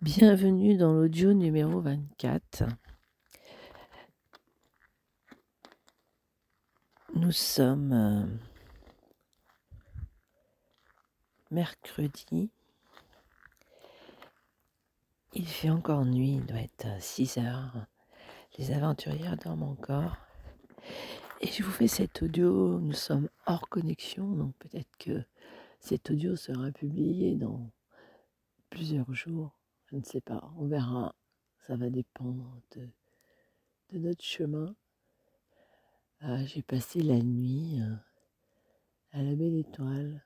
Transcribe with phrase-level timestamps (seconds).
[0.00, 2.66] Bienvenue dans l'audio numéro 24.
[7.16, 8.24] Nous sommes euh,
[11.50, 12.48] mercredi.
[15.32, 17.88] Il fait encore nuit, il doit être 6 heures.
[18.56, 20.16] Les aventurières dorment encore.
[21.40, 25.24] Et je vous fais cet audio, nous sommes hors connexion, donc peut-être que
[25.80, 27.68] cet audio sera publié dans
[28.70, 29.57] plusieurs jours.
[29.90, 31.14] Je ne sais pas, on verra.
[31.66, 32.88] Ça va dépendre de,
[33.98, 34.74] notre chemin.
[36.20, 37.94] Ah, j'ai passé la nuit euh,
[39.12, 40.24] à la belle étoile.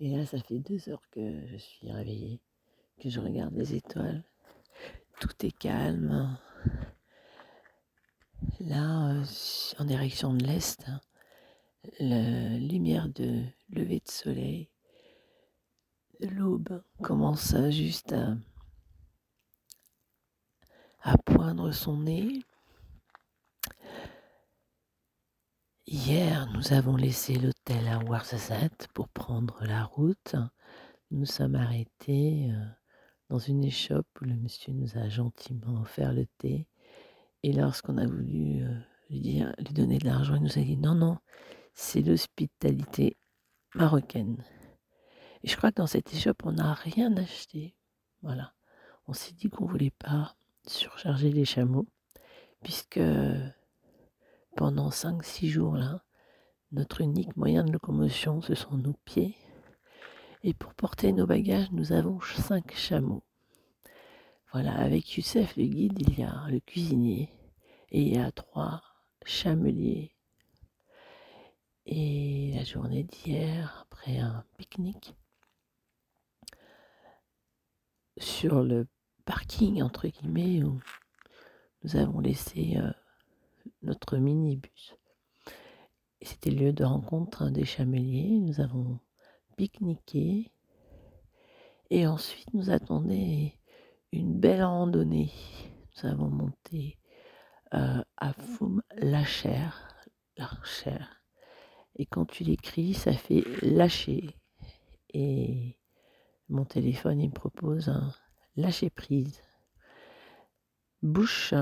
[0.00, 2.40] Et là, ça fait deux heures que je suis réveillée,
[3.00, 4.24] que je regarde les étoiles.
[5.20, 6.38] Tout est calme.
[8.60, 9.24] Là, euh,
[9.78, 11.00] en direction de l'est, hein,
[11.98, 14.68] la lumière de lever de soleil
[16.26, 18.36] l'aube commence juste à,
[21.02, 22.42] à poindre son nez.
[25.86, 30.34] Hier, nous avons laissé l'hôtel à Ouarzazate pour prendre la route.
[31.10, 32.64] Nous sommes arrêtés euh,
[33.28, 36.66] dans une échoppe où le monsieur nous a gentiment offert le thé.
[37.42, 38.74] Et lorsqu'on a voulu euh,
[39.10, 41.18] lui, dire, lui donner de l'argent, il nous a dit non, non,
[41.74, 43.18] c'est l'hospitalité
[43.74, 44.42] marocaine.
[45.44, 47.74] Je crois que dans cette échoppe, on n'a rien acheté.
[48.22, 48.54] Voilà.
[49.06, 50.34] On s'est dit qu'on ne voulait pas
[50.66, 51.86] surcharger les chameaux,
[52.62, 53.00] puisque
[54.56, 56.02] pendant 5-6 jours là,
[56.72, 59.36] notre unique moyen de locomotion, ce sont nos pieds.
[60.42, 63.22] Et pour porter nos bagages, nous avons 5 chameaux.
[64.52, 67.28] Voilà, avec Youssef le guide, il y a le cuisinier
[67.90, 68.82] et il y a trois
[69.26, 70.14] chameliers.
[71.84, 75.14] Et la journée d'hier, après un pique-nique,
[78.18, 78.86] sur le
[79.24, 80.80] parking, entre guillemets, où
[81.82, 82.90] nous avons laissé euh,
[83.82, 84.94] notre minibus.
[86.22, 88.40] C'était lieu de rencontre des chameliers.
[88.40, 88.98] Nous avons
[89.56, 90.50] pique-niqué.
[91.90, 93.58] Et ensuite, nous attendait
[94.12, 95.32] une belle randonnée.
[95.96, 96.98] Nous avons monté
[97.74, 99.68] euh, à Foum Lacher.
[101.96, 104.36] Et quand tu l'écris, ça fait lâcher.
[105.12, 105.76] Et
[106.48, 108.12] mon téléphone, il me propose un
[108.56, 109.40] lâcher prise.
[111.02, 111.54] Bouche,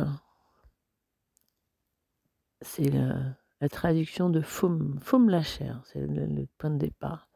[2.61, 3.37] c'est la,
[3.69, 7.29] traduction de faume la chair, c'est le, point de départ.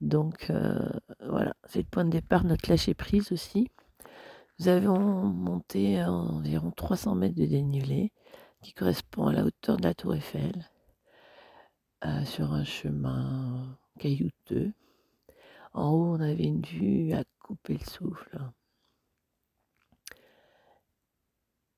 [0.00, 0.78] Donc euh,
[1.26, 3.68] voilà, c'est le point de départ, notre lâcher prise aussi.
[4.58, 8.12] Nous avons monté environ 300 mètres de dénivelé
[8.62, 10.68] qui correspond à la hauteur de la tour Eiffel
[12.04, 14.72] euh, sur un chemin caillouteux.
[15.72, 18.38] En haut, on avait une vue à couper le souffle.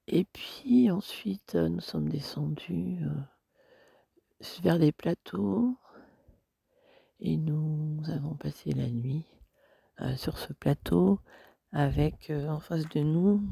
[0.08, 5.76] Et puis ensuite, nous sommes descendus euh, vers des plateaux
[7.20, 9.24] et nous avons passé la nuit
[10.00, 11.20] euh, sur ce plateau
[11.70, 13.42] avec euh, en face de nous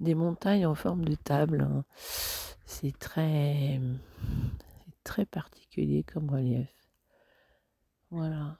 [0.00, 1.68] des montagnes en forme de table.
[1.96, 3.80] C'est très,
[5.04, 6.68] très particulier comme relief.
[8.10, 8.58] Voilà.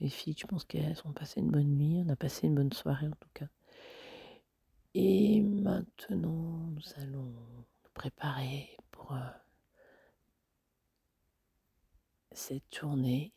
[0.00, 2.72] Les filles, je pense qu'elles ont passé une bonne nuit, on a passé une bonne
[2.72, 3.48] soirée en tout cas.
[4.94, 9.20] Et maintenant, nous allons nous préparer pour euh,
[12.32, 13.32] cette journée.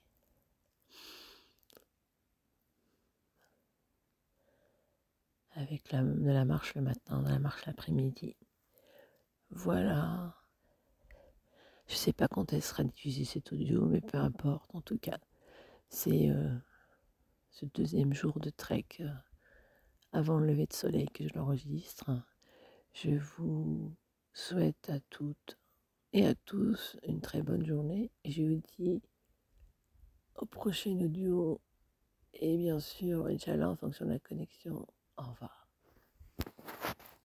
[5.55, 8.35] Avec la, de la marche le matin, de la marche l'après-midi.
[9.51, 10.35] Voilà.
[11.85, 14.73] Je ne sais pas quand elle sera diffusée cet audio, mais peu importe.
[14.73, 15.19] En tout cas,
[15.93, 16.57] c'est euh,
[17.51, 19.09] ce deuxième jour de trek euh,
[20.11, 22.09] avant le lever de soleil que je l'enregistre.
[22.93, 23.95] Je vous
[24.33, 25.59] souhaite à toutes
[26.11, 29.01] et à tous une très bonne journée je vous dis
[30.35, 31.61] au prochain audio
[32.33, 34.87] et bien sûr, Inch'Allah, en fonction de la connexion,
[35.17, 35.62] au revoir.